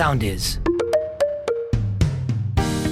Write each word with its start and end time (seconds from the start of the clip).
sound 0.00 0.22
is. 0.22 0.60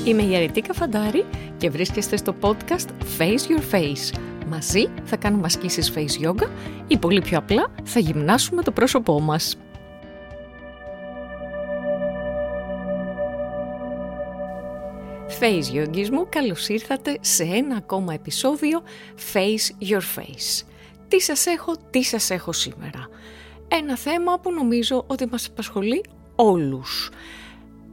Είμαι 0.04 0.22
η 0.22 0.36
Αρετίκα 0.36 0.72
Φαντάρη 0.72 1.24
και 1.56 1.70
βρίσκεστε 1.70 2.16
στο 2.16 2.34
podcast 2.40 2.86
Face 3.18 3.50
Your 3.50 3.74
Face. 3.74 4.18
Μαζί 4.46 4.88
θα 5.04 5.16
κάνουμε 5.16 5.46
ασκήσεις 5.46 5.92
face 5.94 6.26
yoga 6.26 6.48
ή 6.86 6.98
πολύ 6.98 7.20
πιο 7.20 7.38
απλά 7.38 7.66
θα 7.84 8.00
γυμνάσουμε 8.00 8.62
το 8.62 8.72
πρόσωπό 8.72 9.20
μας. 9.20 9.58
Face 15.40 15.74
Yogis 15.74 16.08
μου, 16.08 16.26
καλώς 16.28 16.68
ήρθατε 16.68 17.18
σε 17.20 17.42
ένα 17.42 17.76
ακόμα 17.76 18.14
επεισόδιο 18.14 18.82
Face 19.32 19.88
Your 19.90 20.02
Face. 20.16 20.64
Τι 21.08 21.20
σας 21.20 21.46
έχω, 21.46 21.76
τι 21.90 22.02
σας 22.02 22.30
έχω 22.30 22.52
σήμερα. 22.52 23.08
Ένα 23.68 23.96
θέμα 23.96 24.38
που 24.38 24.52
νομίζω 24.52 25.04
ότι 25.06 25.26
μας 25.30 25.46
απασχολεί 25.46 26.04
όλους. 26.40 27.10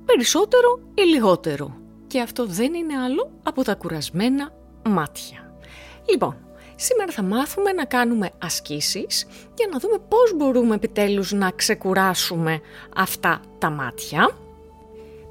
Περισσότερο 0.06 0.80
ή 0.94 1.02
λιγότερο. 1.02 1.78
Και 2.08 2.22
αυτό 2.22 2.46
δεν 2.46 2.74
είναι 2.74 2.98
άλλο 2.98 3.32
από 3.44 3.64
τα 3.64 3.76
κουρασμένα 3.76 4.52
μάτια. 4.86 5.58
Λοιπόν, 6.10 6.38
σήμερα 6.76 7.12
θα 7.12 7.22
μάθουμε 7.22 7.72
να 7.72 7.86
κάνουμε 7.86 8.30
ασκήσεις 8.44 9.26
για 9.56 9.68
να 9.72 9.80
δούμε 9.80 9.98
πώς 10.08 10.34
μπορούμε 10.36 10.76
επιτέλους 10.76 11.32
να 11.32 11.52
ξεκουράσουμε 11.52 12.62
αυτά 12.96 13.42
τα 13.58 13.70
μάτια 13.70 14.38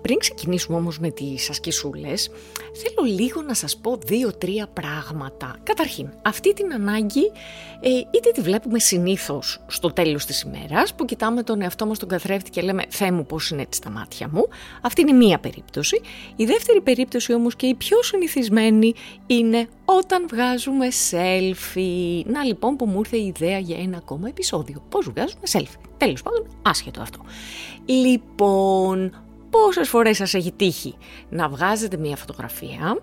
πριν 0.04 0.18
ξεκινήσουμε 0.18 0.76
όμως 0.76 0.98
με 0.98 1.10
τις 1.10 1.50
ασκησούλες, 1.50 2.30
θέλω 2.72 3.08
λίγο 3.08 3.42
να 3.42 3.54
σας 3.54 3.76
πω 3.76 3.96
δύο-τρία 4.06 4.66
πράγματα. 4.66 5.56
Καταρχήν, 5.62 6.08
αυτή 6.22 6.52
την 6.52 6.72
ανάγκη 6.72 7.30
ε, 7.80 7.88
είτε 7.88 8.30
τη 8.34 8.40
βλέπουμε 8.40 8.78
συνήθως 8.78 9.60
στο 9.66 9.92
τέλος 9.92 10.24
της 10.26 10.40
ημέρας, 10.42 10.94
που 10.94 11.04
κοιτάμε 11.04 11.42
τον 11.42 11.62
εαυτό 11.62 11.86
μας 11.86 11.98
τον 11.98 12.08
καθρέφτη 12.08 12.50
και 12.50 12.62
λέμε 12.62 12.82
«Θεέ 12.88 13.10
μου 13.10 13.26
πώς 13.26 13.50
είναι 13.50 13.62
έτσι 13.62 13.78
στα 13.80 13.90
μάτια 13.90 14.28
μου». 14.32 14.48
Αυτή 14.82 15.00
είναι 15.00 15.12
μία 15.12 15.38
περίπτωση. 15.38 16.00
Η 16.36 16.44
δεύτερη 16.44 16.80
περίπτωση 16.80 17.34
όμως 17.34 17.56
και 17.56 17.66
η 17.66 17.74
πιο 17.74 18.02
συνηθισμένη 18.02 18.94
είναι 19.26 19.68
όταν 19.84 20.26
βγάζουμε 20.30 20.86
selfie. 21.10 22.22
Να 22.26 22.44
λοιπόν 22.44 22.76
που 22.76 22.86
μου 22.86 22.98
ήρθε 22.98 23.16
η 23.16 23.26
ιδέα 23.36 23.58
για 23.58 23.78
ένα 23.78 23.96
ακόμα 23.96 24.28
επεισόδιο. 24.28 24.82
Πώς 24.88 25.08
βγάζουμε 25.08 25.42
selfie. 25.52 25.88
Τέλος 25.96 26.22
πάντων, 26.22 26.46
άσχετο 26.62 27.00
αυτό. 27.00 27.18
Λοιπόν, 27.86 29.23
πόσες 29.54 29.88
φορές 29.88 30.16
σας 30.16 30.34
έχει 30.34 30.52
τύχει 30.52 30.94
να 31.28 31.48
βγάζετε 31.48 31.96
μια 31.96 32.16
φωτογραφία, 32.16 32.98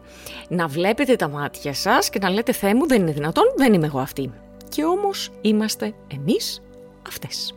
να 0.48 0.68
βλέπετε 0.68 1.16
τα 1.16 1.28
μάτια 1.28 1.74
σας 1.74 2.10
και 2.10 2.20
να 2.22 2.30
λέτε 2.30 2.52
«Θεέ 2.52 2.76
μου, 2.76 2.88
δεν 2.88 3.02
είναι 3.02 3.12
δυνατόν, 3.12 3.44
δεν 3.56 3.74
είμαι 3.74 3.86
εγώ 3.86 4.00
αυτή». 4.00 4.32
Και 4.70 4.84
όμως 4.84 5.30
είμαστε 5.42 5.94
εμείς 6.08 6.62
αυτές. 7.08 7.54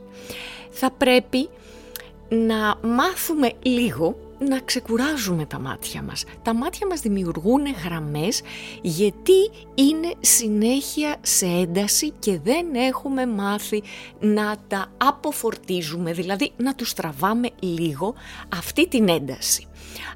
Θα 0.70 0.90
πρέπει 0.90 1.48
να 2.28 2.88
μάθουμε 2.88 3.52
λίγο 3.62 4.16
να 4.48 4.58
ξεκουράζουμε 4.58 5.46
τα 5.46 5.58
μάτια 5.58 6.02
μας. 6.02 6.24
Τα 6.42 6.54
μάτια 6.54 6.86
μας 6.86 7.00
δημιουργούν 7.00 7.62
γραμμές 7.84 8.42
γιατί 8.82 9.50
είναι 9.74 10.14
συνέχεια 10.20 11.16
σε 11.20 11.46
ένταση 11.46 12.10
και 12.18 12.38
δεν 12.38 12.74
έχουμε 12.74 13.26
μάθει 13.26 13.82
να 14.20 14.56
τα 14.68 14.86
αποφορτίζουμε, 14.96 16.12
δηλαδή 16.12 16.52
να 16.56 16.74
τους 16.74 16.92
τραβάμε 16.92 17.50
λίγο 17.58 18.14
αυτή 18.56 18.88
την 18.88 19.08
ένταση. 19.08 19.66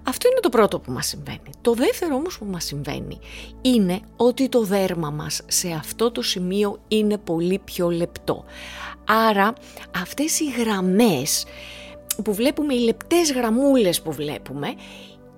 Αυτό 0.03 0.29
είναι 0.29 0.41
το 0.41 0.49
πρώτο 0.49 0.79
που 0.79 0.93
μας 0.93 1.07
συμβαίνει. 1.07 1.51
Το 1.61 1.75
δεύτερο 1.75 2.15
όμως 2.15 2.39
που 2.39 2.45
μας 2.45 2.65
συμβαίνει 2.65 3.19
είναι 3.61 4.01
ότι 4.17 4.49
το 4.49 4.63
δέρμα 4.63 5.11
μας 5.11 5.43
σε 5.47 5.69
αυτό 5.69 6.11
το 6.11 6.23
σημείο 6.23 6.79
είναι 6.89 7.19
πολύ 7.19 7.61
πιο 7.65 7.91
λεπτό. 7.91 8.45
Άρα 9.05 9.53
αυτές 10.01 10.41
οι 10.41 10.51
γραμμές 10.51 11.47
που 12.25 12.35
βλέπουμε, 12.35 12.75
οι 12.75 12.79
λεπτές 12.79 13.33
γραμμούλες 13.33 14.03
που 14.03 14.13
βλέπουμε, 14.13 14.75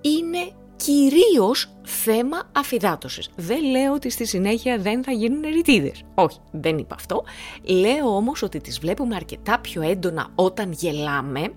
είναι 0.00 0.52
κυρίως 0.76 1.70
θέμα 1.82 2.42
αφυδάτωσης. 2.52 3.30
Δεν 3.36 3.64
λέω 3.64 3.92
ότι 3.92 4.10
στη 4.10 4.26
συνέχεια 4.26 4.78
δεν 4.78 5.04
θα 5.04 5.12
γίνουν 5.12 5.44
ερητίδες. 5.44 6.02
Όχι, 6.14 6.38
δεν 6.50 6.78
είπα 6.78 6.94
αυτό. 6.94 7.22
Λέω 7.62 8.16
όμως 8.16 8.42
ότι 8.42 8.60
τις 8.60 8.78
βλέπουμε 8.78 9.14
αρκετά 9.14 9.58
πιο 9.58 9.82
έντονα 9.82 10.26
όταν 10.34 10.72
γελάμε 10.72 11.52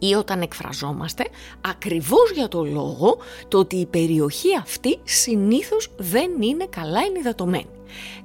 ή 0.00 0.14
όταν 0.14 0.40
εκφραζόμαστε, 0.40 1.26
ακριβώς 1.60 2.30
για 2.34 2.48
το 2.48 2.64
λόγο 2.64 3.18
το 3.48 3.58
ότι 3.58 3.76
η 3.76 3.86
περιοχή 3.86 4.56
αυτή 4.60 4.98
συνήθως 5.04 5.90
δεν 5.96 6.30
είναι 6.40 6.66
καλά 6.70 7.00
ενυδατωμένη. 7.06 7.68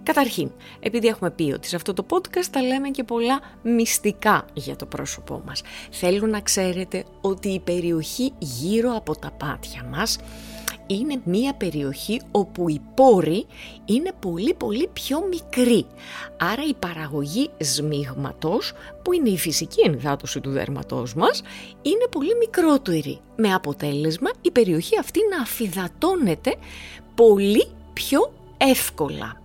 Καταρχήν, 0.04 0.52
επειδή 0.80 1.08
έχουμε 1.08 1.32
πει 1.32 1.52
ότι 1.52 1.68
σε 1.68 1.76
αυτό 1.76 1.94
το 1.94 2.06
podcast 2.10 2.46
τα 2.52 2.62
λέμε 2.62 2.90
και 2.90 3.04
πολλά 3.04 3.40
μυστικά 3.62 4.46
για 4.54 4.76
το 4.76 4.86
πρόσωπό 4.86 5.42
μας. 5.46 5.62
Θέλω 5.92 6.28
να 6.28 6.42
ξέρετε 6.42 7.04
ότι 7.22 7.48
η 7.48 7.60
περιοχή 7.60 8.32
γύρω 8.38 8.96
από 8.96 9.16
τα 9.16 9.32
πάτια 9.32 9.84
μας 9.92 10.18
είναι 10.88 11.22
μία 11.24 11.54
περιοχή 11.54 12.22
όπου 12.32 12.70
οι 12.70 12.82
πόροι 12.96 13.46
είναι 13.86 14.12
πολύ 14.20 14.54
πολύ 14.54 14.90
πιο 14.94 15.28
μικροί. 15.30 15.86
Άρα 16.38 16.64
η 16.68 16.74
παραγωγή 16.74 17.50
σμίγματος, 17.60 18.74
που 19.04 19.14
είναι 19.14 19.30
η 19.30 19.38
φυσική 19.38 19.82
ενυδάτωση 19.82 20.40
του 20.40 20.50
δέρματός 20.50 21.14
μας, 21.14 21.42
είναι 21.82 22.08
πολύ 22.12 22.36
μικρότερη. 22.40 23.20
Με 23.36 23.54
αποτέλεσμα 23.54 24.30
η 24.42 24.52
περιοχή 24.52 25.00
αυτή 25.00 25.20
να 25.30 25.42
αφυδατώνεται 25.42 26.56
πολύ 27.16 27.68
πιο 27.94 28.34
εύκολα 28.58 29.44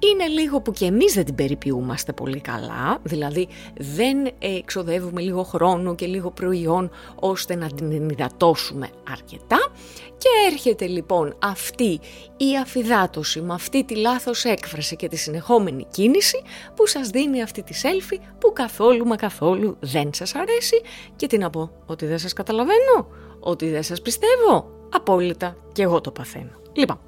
είναι 0.00 0.26
λίγο 0.26 0.60
που 0.60 0.72
και 0.72 0.84
εμείς 0.84 1.14
δεν 1.14 1.24
την 1.24 1.34
περιποιούμαστε 1.34 2.12
πολύ 2.12 2.40
καλά, 2.40 2.98
δηλαδή 3.02 3.48
δεν 3.76 4.28
εξοδεύουμε 4.38 5.20
λίγο 5.20 5.42
χρόνο 5.42 5.94
και 5.94 6.06
λίγο 6.06 6.30
προϊόν 6.30 6.90
ώστε 7.14 7.54
να 7.54 7.66
την 7.66 7.92
ενυδατώσουμε 7.92 8.88
αρκετά. 9.10 9.58
Και 10.18 10.28
έρχεται 10.52 10.86
λοιπόν 10.86 11.36
αυτή 11.38 12.00
η 12.36 12.56
αφιδάτωση 12.62 13.40
με 13.40 13.54
αυτή 13.54 13.84
τη 13.84 13.96
λάθος 13.96 14.44
έκφραση 14.44 14.96
και 14.96 15.08
τη 15.08 15.16
συνεχόμενη 15.16 15.86
κίνηση 15.90 16.42
που 16.74 16.86
σας 16.86 17.08
δίνει 17.08 17.42
αυτή 17.42 17.62
τη 17.62 17.80
selfie 17.82 18.18
που 18.38 18.52
καθόλου 18.52 19.06
μα 19.06 19.16
καθόλου 19.16 19.76
δεν 19.80 20.14
σας 20.14 20.34
αρέσει. 20.34 20.80
Και 21.16 21.26
τι 21.26 21.38
να 21.38 21.50
πω, 21.50 21.70
ότι 21.86 22.06
δεν 22.06 22.18
σας 22.18 22.32
καταλαβαίνω, 22.32 23.08
ότι 23.40 23.70
δεν 23.70 23.82
σας 23.82 24.00
πιστεύω, 24.00 24.70
απόλυτα 24.92 25.56
και 25.72 25.82
εγώ 25.82 26.00
το 26.00 26.10
παθαίνω. 26.10 26.60
Λοιπόν, 26.72 27.00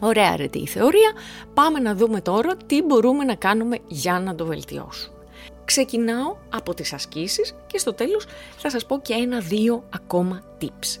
Ωραία 0.00 0.30
αρετή 0.30 0.58
η 0.58 0.66
θεωρία, 0.66 1.12
πάμε 1.54 1.78
να 1.78 1.94
δούμε 1.94 2.20
τώρα 2.20 2.56
τι 2.66 2.82
μπορούμε 2.82 3.24
να 3.24 3.34
κάνουμε 3.34 3.78
για 3.86 4.20
να 4.20 4.34
το 4.34 4.44
βελτιώσουμε. 4.44 5.16
Ξεκινάω 5.64 6.36
από 6.48 6.74
τις 6.74 6.92
ασκήσεις 6.92 7.54
και 7.66 7.78
στο 7.78 7.92
τέλος 7.94 8.26
θα 8.56 8.70
σας 8.70 8.86
πω 8.86 8.98
και 9.00 9.12
ένα-δύο 9.12 9.84
ακόμα 9.94 10.42
tips. 10.60 11.00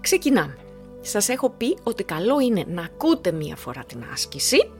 Ξεκινάμε. 0.00 0.58
Σας 1.00 1.28
έχω 1.28 1.50
πει 1.50 1.76
ότι 1.82 2.04
καλό 2.04 2.40
είναι 2.40 2.64
να 2.68 2.82
ακούτε 2.82 3.32
μία 3.32 3.56
φορά 3.56 3.84
την 3.86 4.04
άσκηση, 4.12 4.70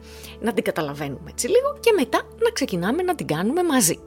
να 0.41 0.53
την 0.53 0.65
καταλαβαίνουμε 0.65 1.31
έτσι 1.31 1.47
λίγο 1.47 1.77
και 1.81 1.93
μετά 1.99 2.23
να 2.39 2.51
ξεκινάμε 2.51 3.03
να 3.03 3.15
την 3.15 3.27
κάνουμε 3.27 3.63
μαζί. 3.63 3.99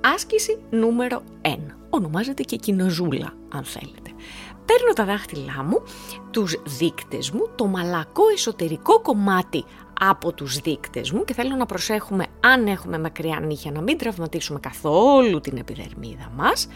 Άσκηση 0.00 0.58
νούμερο 0.70 1.22
1. 1.42 1.77
Ονομάζεται 1.98 2.42
και 2.42 2.56
κοινοζούλα 2.56 3.32
αν 3.48 3.64
θέλετε. 3.64 4.10
Παίρνω 4.64 4.92
τα 4.94 5.04
δάχτυλά 5.04 5.62
μου, 5.62 5.82
τους 6.30 6.60
δείκτες 6.78 7.30
μου, 7.30 7.48
το 7.54 7.66
μαλακό 7.66 8.22
εσωτερικό 8.34 9.00
κομμάτι 9.00 9.64
από 10.00 10.32
τους 10.32 10.58
δείκτες 10.58 11.10
μου 11.10 11.24
και 11.24 11.34
θέλω 11.34 11.56
να 11.56 11.66
προσέχουμε 11.66 12.26
αν 12.40 12.66
έχουμε 12.66 12.98
μακριά 12.98 13.40
νύχια 13.40 13.70
να 13.70 13.80
μην 13.80 13.98
τραυματίσουμε 13.98 14.60
καθόλου 14.60 15.40
την 15.40 15.56
επιδερμίδα 15.56 16.32
μας, 16.36 16.68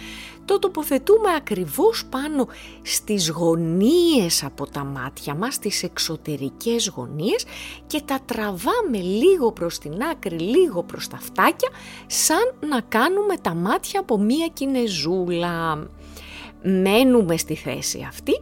το 0.45 0.59
τοποθετούμε 0.59 1.35
ακριβώς 1.37 2.05
πάνω 2.11 2.49
στις 2.83 3.29
γωνίες 3.31 4.45
από 4.45 4.67
τα 4.67 4.85
μάτια 4.85 5.35
μας, 5.35 5.55
στις 5.55 5.83
εξωτερικές 5.83 6.89
γωνίες 6.89 7.45
και 7.87 8.03
τα 8.05 8.19
τραβάμε 8.25 8.99
λίγο 8.99 9.53
προς 9.53 9.79
την 9.79 10.03
άκρη, 10.11 10.39
λίγο 10.39 10.83
προς 10.83 11.09
τα 11.09 11.19
φτάκια, 11.19 11.69
σαν 12.07 12.55
να 12.69 12.81
κάνουμε 12.81 13.37
τα 13.37 13.55
μάτια 13.55 14.01
από 14.01 14.19
μία 14.19 14.49
κινεζούλα. 14.53 15.87
Μένουμε 16.63 17.37
στη 17.37 17.55
θέση 17.55 18.07
αυτή 18.09 18.33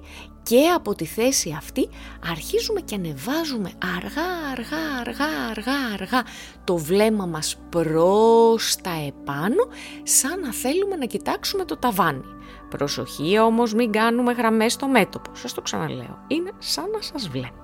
και 0.51 0.69
από 0.75 0.95
τη 0.95 1.05
θέση 1.05 1.55
αυτή 1.57 1.89
αρχίζουμε 2.31 2.81
και 2.81 2.95
ανεβάζουμε 2.95 3.73
αργά, 3.97 4.51
αργά, 4.53 4.99
αργά, 5.01 5.49
αργά, 5.51 5.93
αργά 5.95 6.23
το 6.65 6.77
βλέμμα 6.77 7.27
μας 7.27 7.59
προς 7.69 8.77
τα 8.83 8.91
επάνω 9.07 9.65
σαν 10.03 10.41
να 10.41 10.53
θέλουμε 10.53 10.97
να 10.97 11.07
κοιτάξουμε 11.07 11.65
το 11.65 11.77
ταβάνι. 11.77 12.25
Προσοχή 12.69 13.39
όμως 13.39 13.75
μην 13.75 13.93
κάνουμε 13.93 14.33
γραμμές 14.33 14.73
στο 14.73 14.89
μέτωπο, 14.89 15.31
σας 15.35 15.55
το 15.55 15.61
ξαναλέω, 15.61 16.19
είναι 16.27 16.51
σαν 16.59 16.91
να 16.91 17.03
σας 17.03 17.29
βλέπω. 17.29 17.61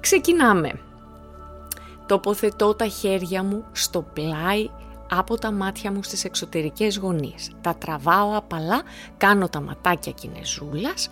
Ξεκινάμε. 0.00 0.80
Τοποθετώ 2.06 2.74
τα 2.74 2.86
χέρια 2.86 3.42
μου 3.42 3.64
στο 3.72 4.02
πλάι 4.02 4.70
από 5.10 5.38
τα 5.38 5.52
μάτια 5.52 5.92
μου 5.92 6.02
στις 6.02 6.24
εξωτερικές 6.24 6.96
γωνίες. 6.98 7.50
Τα 7.60 7.74
τραβάω 7.74 8.36
απαλά, 8.36 8.82
κάνω 9.16 9.48
τα 9.48 9.60
ματάκια 9.60 10.12
κινεζούλας 10.12 11.08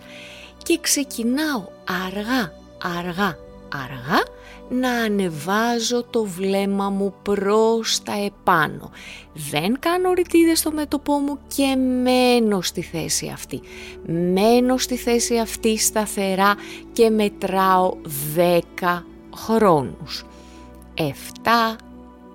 και 0.65 0.77
ξεκινάω 0.81 1.63
αργά, 2.05 2.51
αργά, 2.97 3.37
αργά 3.69 4.23
να 4.69 4.89
ανεβάζω 4.89 6.03
το 6.09 6.23
βλέμμα 6.23 6.89
μου 6.89 7.13
προς 7.21 8.01
τα 8.03 8.13
επάνω. 8.25 8.91
Δεν 9.33 9.79
κάνω 9.79 10.13
ρητίδες 10.13 10.59
στο 10.59 10.71
μέτωπό 10.71 11.13
μου 11.13 11.39
και 11.55 11.75
μένω 11.75 12.61
στη 12.61 12.81
θέση 12.81 13.27
αυτή. 13.33 13.61
Μένω 14.05 14.77
στη 14.77 14.95
θέση 14.95 15.37
αυτή 15.37 15.77
σταθερά 15.77 16.55
και 16.93 17.09
μετράω 17.09 17.97
10 18.35 19.03
χρόνους. 19.35 20.25
7, 20.97 21.01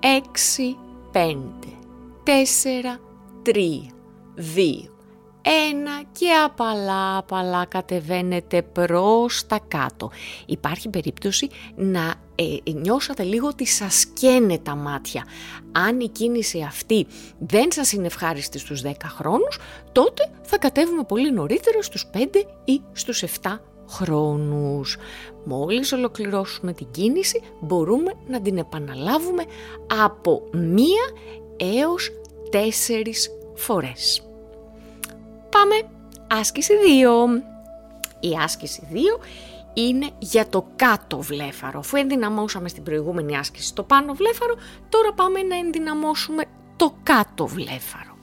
6, 0.01 0.77
5, 1.13 1.37
4, 2.25 3.01
3, 3.43 3.93
2, 4.37 4.91
ένα 5.43 6.03
και 6.13 6.31
απαλά 6.45 7.17
απαλά 7.17 7.65
κατεβαίνετε 7.65 8.63
προς 8.63 9.47
τα 9.47 9.61
κάτω. 9.69 10.11
Υπάρχει 10.47 10.89
περίπτωση 10.89 11.49
να 11.77 12.15
ε, 12.35 12.71
νιώσατε 12.71 13.23
λίγο 13.23 13.47
ότι 13.49 13.67
σας 13.67 14.07
καίνε 14.07 14.59
τα 14.59 14.75
μάτια. 14.75 15.25
Αν 15.73 16.01
η 16.01 16.09
κίνηση 16.09 16.63
αυτή 16.69 17.07
δεν 17.39 17.73
σας 17.73 17.93
είναι 17.93 18.07
ευχάριστη 18.07 18.59
στους 18.59 18.83
10 18.85 18.91
χρόνους, 19.05 19.59
τότε 19.93 20.31
θα 20.43 20.59
κατέβουμε 20.59 21.03
πολύ 21.05 21.33
νωρίτερα 21.33 21.83
στους 21.83 22.07
5 22.13 22.47
ή 22.65 22.81
στους 22.93 23.23
7 23.23 23.61
χρόνους. 23.89 24.97
Μόλις 25.45 25.93
ολοκληρώσουμε 25.93 26.73
την 26.73 26.87
κίνηση 26.91 27.43
μπορούμε 27.61 28.13
να 28.27 28.41
την 28.41 28.59
επαναλάβουμε 28.59 29.45
από 30.05 30.43
μία 30.53 31.05
έως 31.57 32.11
τέσσερις 32.51 33.31
φορές. 33.55 34.30
Πάμε 35.51 35.75
άσκηση 36.27 36.73
2. 37.41 37.43
Η 38.21 38.37
άσκηση 38.43 38.89
2 38.93 38.97
είναι 39.75 40.11
για 40.19 40.49
το 40.49 40.67
κάτω 40.77 41.21
βλέφαρο. 41.21 41.79
Αφού 41.79 41.97
ενδυναμώσαμε 41.97 42.69
στην 42.69 42.83
προηγούμενη 42.83 43.37
άσκηση 43.37 43.75
το 43.75 43.83
πάνω 43.83 44.15
βλέφαρο, 44.15 44.55
τώρα 44.89 45.13
πάμε 45.13 45.43
να 45.43 45.57
ενδυναμώσουμε 45.57 46.43
το 46.77 46.95
κάτω 47.03 47.47
βλέφαρο. 47.47 48.19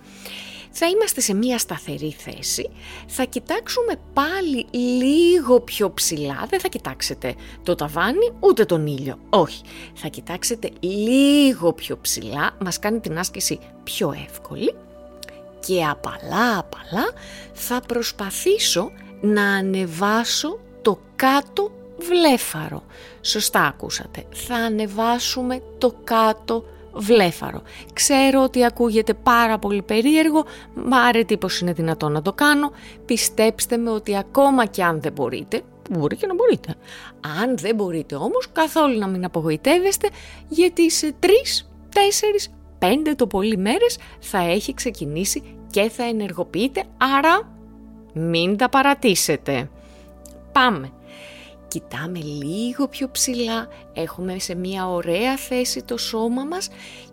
Θα 0.80 0.88
είμαστε 0.88 1.22
σε 1.22 1.34
μία 1.34 1.58
σταθερή 1.58 2.12
θέση, 2.12 2.70
θα 3.08 3.24
κοιτάξουμε 3.24 3.94
πάλι 4.14 4.66
λίγο 4.72 5.60
πιο 5.60 5.94
ψηλά, 5.94 6.46
δεν 6.50 6.60
θα 6.60 6.68
κοιτάξετε 6.68 7.36
το 7.64 7.76
ταβάνι 7.76 8.32
ούτε 8.40 8.66
τον 8.66 8.88
ήλιο, 8.88 9.20
όχι. 9.30 9.62
Θα 9.94 10.08
κοιτάξετε 10.08 10.70
λίγο 10.80 11.74
πιο 11.74 11.98
ψηλά, 12.02 12.58
μας 12.64 12.80
κάνει 12.80 13.00
την 13.00 13.18
άσκηση 13.18 13.60
πιο 13.84 14.16
εύκολη 14.28 14.74
και 15.60 15.86
απαλά 15.86 16.58
απαλά 16.58 17.12
θα 17.54 17.82
προσπαθήσω 17.88 18.92
να 19.22 19.44
ανεβάσω 19.44 20.60
το 20.82 21.00
κάτω 21.16 21.72
βλέφαρο. 21.98 22.84
Σωστά 23.22 23.62
ακούσατε. 23.66 24.24
Θα 24.32 24.56
ανεβάσουμε 24.56 25.62
το 25.78 25.96
κάτω 26.04 26.66
βλέφαρο. 26.94 27.62
Ξέρω 27.94 28.44
ότι 28.44 28.66
ακούγεται 28.66 29.14
πάρα 29.14 29.60
πολύ 29.60 29.82
περίεργο, 29.82 30.46
μα 30.74 30.98
αρετή 30.98 31.38
πως 31.38 31.60
είναι 31.60 31.74
δυνατό 31.74 32.10
να 32.10 32.22
το 32.22 32.34
κάνω. 32.34 32.72
Πιστέψτε 33.06 33.78
με 33.78 33.90
ότι 33.90 34.18
ακόμα 34.18 34.66
και 34.66 34.84
αν 34.84 35.02
δεν 35.02 35.12
μπορείτε, 35.12 35.62
μπορεί 35.90 36.16
και 36.16 36.28
να 36.28 36.34
μπορείτε. 36.34 36.76
Αν 37.42 37.58
δεν 37.58 37.76
μπορείτε 37.76 38.16
όμως, 38.16 38.48
καθόλου 38.52 39.00
να 39.00 39.08
μην 39.08 39.26
απογοητεύεστε, 39.26 40.10
γιατί 40.48 40.92
σε 40.92 41.14
τρεις, 41.20 41.70
τέσσερις, 41.90 42.50
πέντε 42.80 43.16
το 43.16 43.28
πολύ 43.28 43.58
μέρες 43.58 43.98
θα 44.20 44.38
έχει 44.38 44.74
ξεκινήσει 44.74 45.58
και 45.72 45.90
θα 45.90 46.04
ενεργοποιείτε, 46.04 46.84
άρα 46.98 47.52
μην 48.14 48.58
τα 48.58 48.70
παρατήσετε. 48.70 49.70
Πάμε. 50.52 50.92
Κοιτάμε 51.68 52.20
λίγο 52.20 52.88
πιο 52.88 53.12
ψηλά, 53.12 53.68
έχουμε 53.94 54.40
σε 54.40 54.56
μια 54.56 54.88
ωραία 54.88 55.38
θέση 55.38 55.84
το 55.84 55.98
σώμα 55.98 56.44
μας 56.44 56.70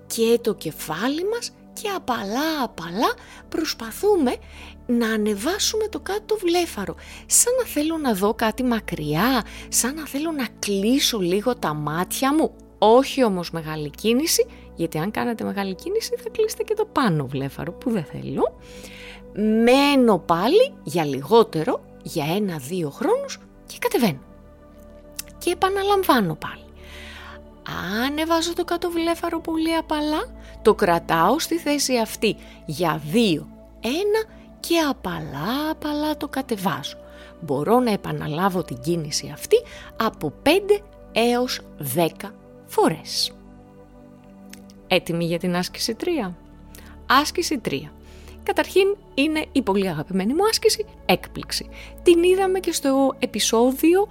και 0.07 0.39
το 0.43 0.55
κεφάλι 0.55 1.25
μας 1.35 1.53
και 1.73 1.89
απαλά 1.97 2.63
απαλά 2.63 3.15
προσπαθούμε 3.49 4.37
να 4.87 5.09
ανεβάσουμε 5.09 5.89
το 5.89 6.01
κάτω 6.01 6.37
βλέφαρο. 6.37 6.95
Σαν 7.27 7.53
να 7.55 7.67
θέλω 7.67 7.97
να 7.97 8.15
δω 8.15 8.35
κάτι 8.35 8.63
μακριά, 8.63 9.45
σαν 9.69 9.95
να 9.95 10.07
θέλω 10.07 10.33
να 10.33 10.47
κλείσω 10.59 11.19
λίγο 11.19 11.57
τα 11.57 11.75
μάτια 11.75 12.35
μου. 12.35 12.55
Όχι 12.79 13.25
όμως 13.25 13.51
μεγάλη 13.51 13.91
κίνηση, 13.91 14.47
γιατί 14.75 14.99
αν 14.99 15.11
κάνετε 15.11 15.45
μεγάλη 15.45 15.75
κίνηση 15.75 16.17
θα 16.17 16.29
κλείσετε 16.31 16.63
και 16.63 16.75
το 16.75 16.85
πάνω 16.93 17.27
βλέφαρο 17.27 17.73
που 17.73 17.91
δεν 17.91 18.05
θέλω. 18.05 18.59
Μένω 19.65 20.19
πάλι 20.19 20.75
για 20.83 21.05
λιγότερο, 21.05 21.81
για 22.03 22.25
ένα-δύο 22.37 22.91
χρόνους 22.91 23.41
και 23.67 23.77
κατεβαίνω. 23.79 24.21
Και 25.39 25.51
επαναλαμβάνω 25.51 26.35
πάλι. 26.35 26.65
Ανεβάζω 28.07 28.55
το 28.55 28.65
κάτω 28.65 28.91
βλέφαρο 28.91 29.41
πολύ 29.41 29.75
απαλά, 29.75 30.23
το 30.63 30.75
κρατάω 30.75 31.39
στη 31.39 31.59
θέση 31.59 31.97
αυτή 31.99 32.37
για 32.67 33.01
δύο, 33.11 33.49
ένα 33.81 34.35
και 34.61 34.79
απαλά 34.79 35.71
απαλά 35.71 36.17
το 36.17 36.29
κατεβάζω. 36.29 36.97
Μπορώ 37.41 37.79
να 37.79 37.91
επαναλάβω 37.91 38.63
την 38.63 38.81
κίνηση 38.81 39.31
αυτή 39.35 39.57
από 39.97 40.33
5 40.43 40.49
έως 41.13 41.61
10 41.97 42.09
φορές. 42.67 43.33
Έτοιμοι 44.87 45.25
για 45.25 45.39
την 45.39 45.57
άσκηση 45.57 45.97
3. 46.27 46.33
Άσκηση 47.07 47.61
3. 47.69 47.81
Καταρχήν 48.43 48.97
είναι 49.15 49.45
η 49.53 49.63
πολύ 49.63 49.89
αγαπημένη 49.89 50.35
μου 50.35 50.47
άσκηση 50.51 50.87
έκπληξη. 51.07 51.69
Την 52.03 52.23
είδαμε 52.23 52.61
και 52.61 52.73
στο 52.73 53.15
επεισόδιο 53.19 54.07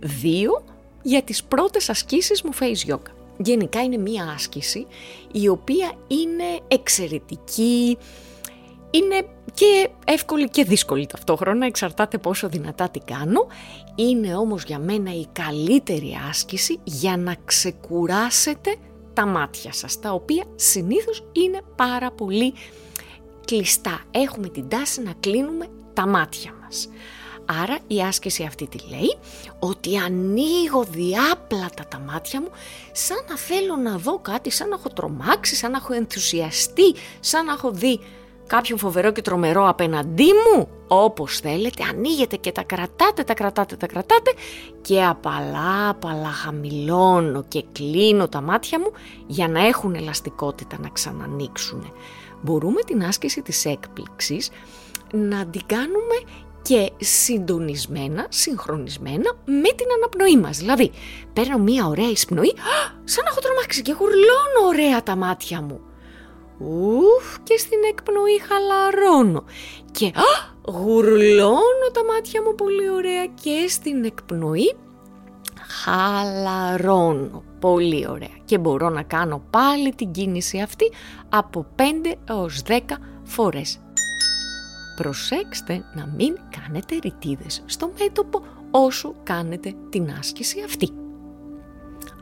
2 0.00 0.62
για 1.02 1.22
τις 1.22 1.44
πρώτες 1.44 1.88
ασκήσεις 1.88 2.42
μου 2.42 2.50
face 2.60 2.92
yoga. 2.92 3.12
Γενικά 3.36 3.82
είναι 3.82 3.96
μία 3.96 4.32
άσκηση 4.34 4.86
η 5.32 5.48
οποία 5.48 5.92
είναι 6.06 6.60
εξαιρετική, 6.68 7.98
είναι 8.90 9.26
και 9.54 9.88
εύκολη 10.04 10.48
και 10.48 10.64
δύσκολη 10.64 11.06
ταυτόχρονα, 11.06 11.66
εξαρτάται 11.66 12.18
πόσο 12.18 12.48
δυνατά 12.48 12.88
την 12.88 13.02
κάνω. 13.04 13.46
Είναι 13.94 14.36
όμως 14.36 14.62
για 14.62 14.78
μένα 14.78 15.14
η 15.14 15.26
καλύτερη 15.32 16.18
άσκηση 16.28 16.78
για 16.84 17.16
να 17.16 17.36
ξεκουράσετε 17.44 18.76
τα 19.18 19.26
μάτια 19.26 19.72
σας, 19.72 20.00
τα 20.00 20.12
οποία 20.12 20.44
συνήθως 20.56 21.24
είναι 21.32 21.60
πάρα 21.76 22.10
πολύ 22.10 22.54
κλειστά. 23.44 24.00
Έχουμε 24.10 24.48
την 24.48 24.68
τάση 24.68 25.02
να 25.02 25.12
κλείνουμε 25.20 25.66
τα 25.92 26.06
μάτια 26.06 26.54
μας. 26.62 26.88
Άρα 27.62 27.78
η 27.86 28.02
άσκηση 28.02 28.44
αυτή 28.44 28.66
τι 28.66 28.78
λέει, 28.88 29.16
ότι 29.58 29.96
ανοίγω 29.96 30.84
διάπλατα 30.84 31.86
τα 31.88 31.98
μάτια 31.98 32.40
μου 32.40 32.48
σαν 32.92 33.24
να 33.28 33.36
θέλω 33.36 33.76
να 33.76 33.96
δω 33.96 34.18
κάτι, 34.18 34.50
σαν 34.50 34.68
να 34.68 34.74
έχω 34.74 34.88
τρομάξει, 34.88 35.54
σαν 35.54 35.70
να 35.70 35.76
έχω 35.76 35.92
ενθουσιαστεί, 35.92 36.94
σαν 37.20 37.44
να 37.44 37.52
έχω 37.52 37.70
δει 37.70 38.00
κάποιον 38.48 38.78
φοβερό 38.78 39.12
και 39.12 39.22
τρομερό 39.22 39.68
απέναντί 39.68 40.24
μου, 40.32 40.68
όπως 40.88 41.38
θέλετε, 41.40 41.82
ανοίγετε 41.90 42.36
και 42.36 42.52
τα 42.52 42.62
κρατάτε, 42.62 43.22
τα 43.22 43.34
κρατάτε, 43.34 43.76
τα 43.76 43.86
κρατάτε 43.86 44.32
και 44.80 45.04
απαλά, 45.04 45.88
απαλά 45.88 46.30
χαμηλώνω 46.30 47.44
και 47.48 47.64
κλείνω 47.72 48.28
τα 48.28 48.40
μάτια 48.40 48.78
μου 48.78 48.92
για 49.26 49.48
να 49.48 49.66
έχουν 49.66 49.94
ελαστικότητα 49.94 50.78
να 50.80 50.88
ξανανοίξουν. 50.88 51.92
Μπορούμε 52.42 52.80
την 52.86 53.04
άσκηση 53.04 53.42
της 53.42 53.64
έκπληξης 53.64 54.50
να 55.12 55.46
την 55.46 55.60
κάνουμε 55.66 56.14
και 56.62 56.92
συντονισμένα, 56.96 58.26
συγχρονισμένα 58.28 59.32
με 59.44 59.68
την 59.76 59.86
αναπνοή 59.96 60.36
μας. 60.36 60.58
Δηλαδή, 60.58 60.90
παίρνω 61.32 61.58
μία 61.58 61.86
ωραία 61.86 62.10
εισπνοή, 62.10 62.54
σαν 63.04 63.24
να 63.24 63.30
έχω 63.30 63.40
τρομάξει 63.40 63.82
και 63.82 63.92
γουρλώνω 63.98 64.66
ωραία 64.68 65.02
τα 65.02 65.16
μάτια 65.16 65.62
μου. 65.62 65.80
Ουφ 66.58 67.38
και 67.42 67.58
στην 67.58 67.78
εκπνοή 67.90 68.40
χαλαρώνω 68.48 69.44
και 69.90 70.06
α, 70.06 70.70
γουρλώνω 70.72 71.88
τα 71.92 72.04
μάτια 72.04 72.42
μου 72.42 72.54
πολύ 72.54 72.90
ωραία 72.90 73.26
και 73.26 73.66
στην 73.68 74.04
εκπνοή 74.04 74.76
χαλαρώνω 75.84 77.42
πολύ 77.58 78.06
ωραία 78.08 78.36
και 78.44 78.58
μπορώ 78.58 78.88
να 78.88 79.02
κάνω 79.02 79.42
πάλι 79.50 79.94
την 79.94 80.10
κίνηση 80.10 80.60
αυτή 80.60 80.92
από 81.28 81.66
5 81.76 81.82
έως 82.30 82.62
10 82.68 82.78
φορές. 83.24 83.80
Προσέξτε 84.96 85.84
να 85.94 86.06
μην 86.16 86.38
κάνετε 86.60 86.98
ρητίδες 87.02 87.62
στο 87.66 87.92
μέτωπο 87.98 88.42
όσο 88.70 89.14
κάνετε 89.22 89.74
την 89.88 90.10
άσκηση 90.18 90.62
αυτή. 90.64 90.90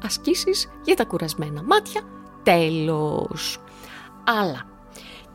Ασκήσεις 0.04 0.68
για 0.84 0.96
τα 0.96 1.04
κουρασμένα 1.04 1.62
μάτια, 1.62 2.00
τέλος. 2.42 3.60
Αλλά, 4.26 4.66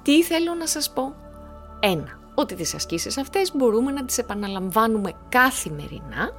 τι 0.02 0.24
θέλω 0.24 0.54
να 0.54 0.68
σας 0.68 0.92
πω; 0.92 1.14
Ένα, 1.80 2.20
ότι 2.36 2.56
τις 2.56 2.74
ασκήσεις 2.74 3.18
αυτές 3.18 3.52
μπορούμε 3.56 3.92
να 3.92 4.06
τις 4.06 4.18
επαναλαμβάνουμε 4.18 5.14
καθημερινά 5.30 6.32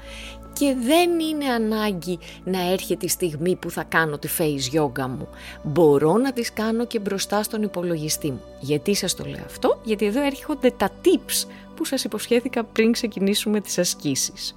και 0.52 0.76
δεν 0.80 1.20
είναι 1.20 1.44
ανάγκη 1.44 2.18
να 2.44 2.70
έρχεται 2.70 3.06
η 3.06 3.08
στιγμή 3.08 3.56
που 3.56 3.70
θα 3.70 3.82
κάνω 3.82 4.18
τη 4.18 4.28
face 4.38 4.76
yoga 4.76 5.06
μου. 5.06 5.28
Μπορώ 5.62 6.16
να 6.16 6.32
τις 6.32 6.52
κάνω 6.52 6.86
και 6.86 6.98
μπροστά 6.98 7.42
στον 7.42 7.62
υπολογιστή 7.62 8.30
μου. 8.30 8.42
Γιατί 8.60 8.94
σας 8.94 9.14
το 9.14 9.24
λέω 9.24 9.44
αυτό, 9.44 9.80
γιατί 9.84 10.06
εδώ 10.06 10.22
έρχονται 10.22 10.70
τα 10.70 10.90
tips 11.04 11.48
που 11.76 11.84
σας 11.84 12.04
υποσχέθηκα 12.04 12.64
πριν 12.64 12.92
ξεκινήσουμε 12.92 13.60
τις 13.60 13.78
ασκήσεις. 13.78 14.56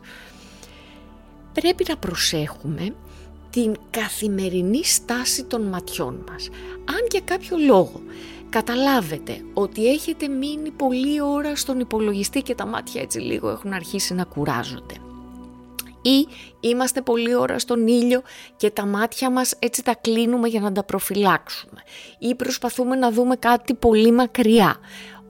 πρέπει 1.53 1.85
να 1.87 1.97
προσέχουμε 1.97 2.93
την 3.55 3.75
καθημερινή 3.89 4.83
στάση 4.83 5.43
των 5.43 5.61
ματιών 5.61 6.25
μας. 6.31 6.49
Αν 6.85 7.07
για 7.11 7.21
κάποιο 7.25 7.57
λόγο 7.57 8.01
καταλάβετε 8.49 9.41
ότι 9.53 9.87
έχετε 9.87 10.27
μείνει 10.27 10.71
πολλή 10.71 11.21
ώρα 11.21 11.55
στον 11.55 11.79
υπολογιστή 11.79 12.41
και 12.41 12.55
τα 12.55 12.65
μάτια 12.65 13.01
έτσι 13.01 13.19
λίγο 13.19 13.49
έχουν 13.49 13.73
αρχίσει 13.73 14.13
να 14.13 14.23
κουράζονται 14.23 14.93
ή 16.01 16.27
είμαστε 16.59 17.01
πολλή 17.01 17.35
ώρα 17.35 17.59
στον 17.59 17.87
ήλιο 17.87 18.21
και 18.57 18.69
τα 18.69 18.85
μάτια 18.85 19.29
μας 19.29 19.55
έτσι 19.59 19.83
τα 19.83 19.95
κλείνουμε 19.95 20.47
για 20.47 20.59
να 20.59 20.71
τα 20.71 20.83
προφυλάξουμε 20.83 21.81
ή 22.19 22.35
προσπαθούμε 22.35 22.95
να 22.95 23.11
δούμε 23.11 23.35
κάτι 23.35 23.73
πολύ 23.73 24.11
μακριά. 24.11 24.77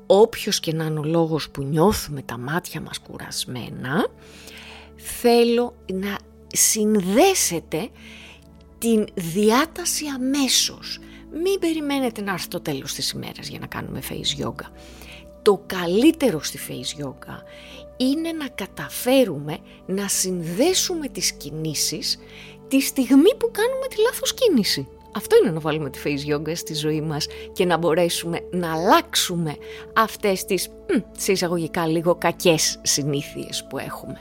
Όποιος 0.05 0.59
και 0.59 0.73
να 0.73 0.83
είναι 0.83 0.99
ο 0.99 1.03
λόγος 1.03 1.49
που 1.49 1.63
νιώθουμε 1.63 2.21
τα 2.21 2.37
μάτια 2.37 2.81
μας 2.81 2.99
κουρασμένα, 2.99 4.07
θέλω 4.95 5.75
να 5.93 6.17
συνδέσετε 6.55 7.89
την 8.77 9.05
διάταση 9.13 10.05
αμέσως. 10.15 10.99
Μην 11.31 11.59
περιμένετε 11.59 12.21
να 12.21 12.31
έρθει 12.31 12.47
το 12.47 12.59
τέλος 12.59 12.93
της 12.93 13.11
ημέρας 13.11 13.47
για 13.47 13.59
να 13.59 13.65
κάνουμε 13.65 14.01
face 14.09 14.45
yoga. 14.45 14.71
Το 15.41 15.63
καλύτερο 15.65 16.43
στη 16.43 16.59
face 16.67 17.03
yoga 17.05 17.41
είναι 17.97 18.31
να 18.31 18.47
καταφέρουμε 18.47 19.57
να 19.85 20.07
συνδέσουμε 20.07 21.07
τις 21.07 21.33
κινήσεις 21.33 22.19
τη 22.67 22.81
στιγμή 22.81 23.35
που 23.35 23.51
κάνουμε 23.51 23.87
τη 23.87 24.01
λάθος 24.01 24.33
κίνηση. 24.33 24.87
Αυτό 25.15 25.35
είναι 25.41 25.51
να 25.51 25.59
βάλουμε 25.59 25.89
τη 25.89 25.99
face 26.03 26.33
yoga 26.33 26.51
στη 26.55 26.73
ζωή 26.73 27.01
μας 27.01 27.27
και 27.53 27.65
να 27.65 27.77
μπορέσουμε 27.77 28.39
να 28.51 28.73
αλλάξουμε 28.73 29.55
αυτές 29.93 30.45
τις 30.45 30.67
μ, 30.67 30.97
σε 31.17 31.31
εισαγωγικά 31.31 31.87
λίγο 31.87 32.15
κακές 32.15 32.79
συνήθειες 32.81 33.65
που 33.69 33.77
έχουμε. 33.77 34.19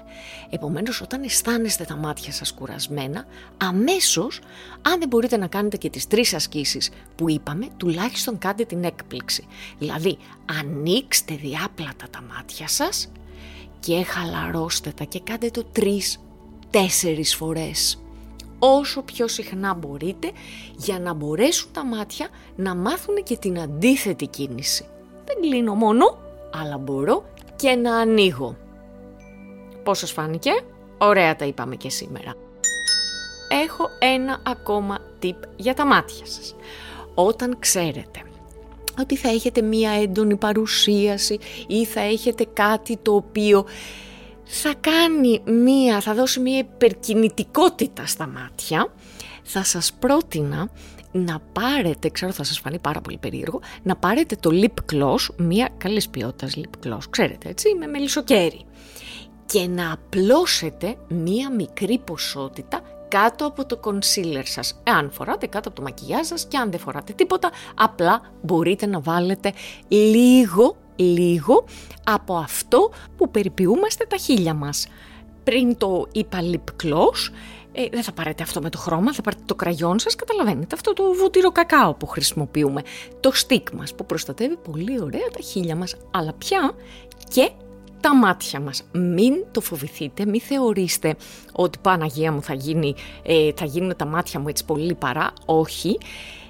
Επομένως 0.51 1.01
όταν 1.01 1.23
αισθάνεστε 1.23 1.85
τα 1.85 1.97
μάτια 1.97 2.33
σας 2.33 2.53
κουρασμένα, 2.55 3.25
αμέσως 3.57 4.41
αν 4.83 4.99
δεν 4.99 5.09
μπορείτε 5.09 5.37
να 5.37 5.47
κάνετε 5.47 5.77
και 5.77 5.91
τις 5.91 6.07
τρεις 6.07 6.35
ασκήσεις 6.35 6.91
που 7.15 7.31
είπαμε, 7.31 7.69
τουλάχιστον 7.77 8.39
κάντε 8.39 8.65
την 8.65 8.85
έκπληξη. 8.85 9.47
Δηλαδή 9.79 10.19
ανοίξτε 10.61 11.35
διάπλατα 11.35 12.07
τα 12.11 12.23
μάτια 12.35 12.69
σας 12.69 13.13
και 13.81 14.03
χαλαρώστε 14.05 14.91
τα 14.91 15.05
και 15.05 15.21
κάντε 15.21 15.51
το 15.51 15.65
τρεις, 15.65 16.21
τέσσερις 16.71 17.35
φορές 17.35 18.04
όσο 18.59 19.03
πιο 19.03 19.29
συχνά 19.29 19.75
μπορείτε 19.75 20.31
για 20.77 20.99
να 20.99 21.13
μπορέσουν 21.13 21.71
τα 21.73 21.85
μάτια 21.85 22.29
να 22.57 22.75
μάθουν 22.75 23.23
και 23.23 23.37
την 23.37 23.61
αντίθετη 23.61 24.27
κίνηση. 24.27 24.87
Δεν 25.25 25.37
κλείνω 25.41 25.75
μόνο, 25.75 26.19
αλλά 26.55 26.79
μπορώ 26.79 27.25
και 27.57 27.71
να 27.75 27.97
ανοίγω. 27.97 28.57
Πώς 29.83 29.99
σας 29.99 30.13
φάνηκε; 30.13 30.51
Ωραία 30.99 31.37
τα 31.37 31.45
είπαμε 31.45 31.77
και 31.77 31.91
σήμερα. 31.91 32.35
Έχω 33.65 33.89
ένα 33.99 34.41
ακόμα 34.47 34.99
tip 35.23 35.37
για 35.57 35.75
τα 35.75 35.87
μάτια 35.87 36.27
σας. 36.27 36.55
Όταν 37.15 37.57
ξέρετε 37.59 38.23
ότι 39.01 39.17
θα 39.17 39.29
έχετε 39.29 39.63
μία 39.63 39.91
έντονη 39.91 40.37
παρουσίαση 40.37 41.39
ή 41.67 41.85
θα 41.85 42.01
έχετε 42.01 42.47
κάτι 42.53 42.97
το 42.97 43.15
οποίο 43.15 43.65
θα 44.45 44.75
κάνει 44.81 45.43
μία, 45.45 46.01
θα 46.01 46.15
δώσει 46.15 46.41
μία 46.41 46.59
υπερκινητικότητα 46.59 48.07
στα 48.07 48.27
μάτια, 48.27 48.93
θα 49.43 49.65
σας 49.65 49.93
πρότεινα 49.99 50.69
να 51.13 51.39
πάρετε, 51.53 52.09
ξέρω 52.09 52.33
θα 52.33 52.45
σας 52.45 52.59
φανεί 52.59 52.79
πάρα 52.79 53.01
πολύ 53.01 53.19
περίεργο, 53.19 53.61
να 53.83 53.97
πάρετε 53.97 54.37
το 54.41 54.51
lip 54.53 54.95
gloss, 54.95 55.35
μία 55.37 55.69
καλής 55.77 56.09
ποιότητας 56.09 56.55
lip 56.57 56.87
gloss, 56.87 57.03
ξέρετε 57.11 57.49
έτσι, 57.49 57.75
με 57.75 57.87
μελισσοκέρι 57.87 58.65
και 59.47 59.67
να 59.67 59.93
απλώσετε 59.93 60.97
μία 61.09 61.51
μικρή 61.51 61.99
ποσότητα 61.99 62.81
κάτω 63.09 63.47
από 63.47 63.67
το 63.67 63.81
concealer 63.85 64.43
σας. 64.45 64.81
Εάν 64.83 65.11
φοράτε 65.11 65.47
κάτω 65.47 65.69
από 65.69 65.77
το 65.77 65.83
μακιγιάζ 65.83 66.27
σας 66.27 66.47
και 66.47 66.57
αν 66.57 66.71
δεν 66.71 66.81
φοράτε 66.81 67.13
τίποτα, 67.13 67.51
απλά 67.75 68.21
μπορείτε 68.43 68.87
να 68.87 69.01
βάλετε 69.01 69.53
λίγο 69.89 70.77
λίγο 70.97 71.65
από 72.05 72.37
αυτό 72.37 72.91
που 73.17 73.31
περιποιούμαστε 73.31 74.05
τα 74.09 74.17
χείλια 74.17 74.55
μας. 74.55 74.87
Πριν 75.45 75.77
το 75.77 76.07
είπα 76.13 76.39
lip 76.43 76.85
gloss, 76.85 77.33
ε, 77.73 77.87
δεν 77.91 78.03
θα 78.03 78.13
πάρετε 78.13 78.43
αυτό 78.43 78.61
με 78.61 78.71
το 78.71 78.79
χρώμα, 78.79 79.13
θα 79.13 79.23
πάρετε 79.23 79.43
το 79.47 79.55
κραγιόν 79.55 79.99
σας, 79.99 80.15
καταλαβαίνετε, 80.15 80.75
αυτό 80.75 80.93
το 80.93 81.03
βούτυρο 81.13 81.53
κακάο 81.53 81.95
που 81.95 82.07
χρησιμοποιούμε. 82.07 82.83
Το 83.21 83.31
stick 83.35 83.73
μας 83.73 83.95
που 83.95 84.07
προστατεύει 84.07 84.57
πολύ 84.57 85.01
ωραία 85.01 85.29
τα 85.33 85.41
χείλια 85.41 85.77
μας, 85.77 85.97
αλλά 86.11 86.33
πια 86.33 86.73
και 87.29 87.51
τα 88.01 88.15
μάτια 88.15 88.61
μας. 88.61 88.83
Μην 88.93 89.35
το 89.51 89.61
φοβηθείτε, 89.61 90.27
μην 90.27 90.41
θεωρήστε 90.41 91.17
ότι 91.53 91.79
Παναγία 91.83 92.33
μου 92.33 92.43
θα, 92.43 92.55
γίνει, 92.55 92.95
ε, 93.23 93.51
θα 93.57 93.65
γίνουν 93.65 93.97
τα 93.97 94.05
μάτια 94.05 94.41
μου 94.41 94.49
έτσι 94.49 94.65
πολύ 94.65 94.95
παρά. 94.95 95.33
Όχι, 95.45 95.99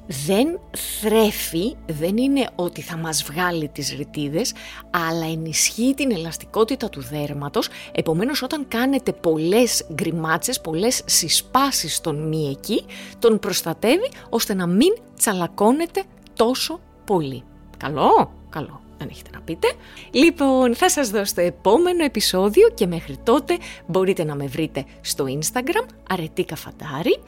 δεν 0.06 0.60
θρέφει, 1.00 1.76
δεν 1.86 2.16
είναι 2.16 2.46
ότι 2.54 2.80
θα 2.80 2.96
μας 2.96 3.22
βγάλει 3.22 3.68
τις 3.68 3.94
ρητίδες, 3.96 4.52
αλλά 4.90 5.26
ενισχύει 5.26 5.94
την 5.96 6.12
ελαστικότητα 6.12 6.88
του 6.88 7.02
δέρματος, 7.02 7.68
επομένως 7.92 8.42
όταν 8.42 8.68
κάνετε 8.68 9.12
πολλές 9.12 9.86
γκριμάτσες, 9.92 10.60
πολλές 10.60 11.02
συσπάσεις 11.04 11.94
στον 11.94 12.28
μη 12.28 12.48
εκεί, 12.50 12.84
τον 13.18 13.38
προστατεύει 13.38 14.10
ώστε 14.28 14.54
να 14.54 14.66
μην 14.66 14.94
τσαλακώνεται 15.16 16.02
τόσο 16.34 16.80
πολύ. 17.04 17.42
Καλό, 17.76 18.32
καλό. 18.50 18.82
Αν 18.98 19.08
έχετε 19.10 19.30
να 19.32 19.40
πείτε. 19.40 19.72
Λοιπόν, 20.10 20.74
θα 20.74 20.90
σας 20.90 21.10
δώσω 21.10 21.34
το 21.34 21.40
επόμενο 21.40 22.04
επεισόδιο 22.04 22.68
και 22.74 22.86
μέχρι 22.86 23.16
τότε 23.22 23.56
μπορείτε 23.86 24.24
να 24.24 24.34
με 24.34 24.46
βρείτε 24.46 24.84
στο 25.00 25.24
Instagram, 25.28 25.86
αρετίκα 26.08 26.56
φαντάρι 26.56 27.20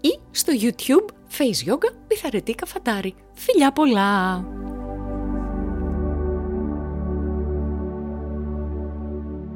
ή 0.00 0.18
στο 0.30 0.52
YouTube 0.60 1.08
Face 1.38 1.68
Yoga 1.68 1.92
Πιθαρετή 2.06 2.54
Καφαντάρη. 2.54 3.14
Φιλιά 3.32 3.72
πολλά! 3.72 4.44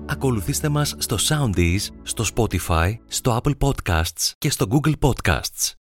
Ακολουθήστε 0.07 0.69
μας 0.69 0.95
στο 0.99 1.17
Soundees, 1.29 1.87
στο 2.03 2.25
Spotify, 2.35 2.95
στο 3.07 3.41
Apple 3.43 3.55
Podcasts 3.59 4.33
και 4.39 4.51
στο 4.51 4.67
Google 4.71 4.95
Podcasts. 5.01 5.82